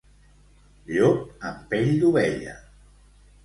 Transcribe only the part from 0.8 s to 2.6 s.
Llop amb pell d'ovella.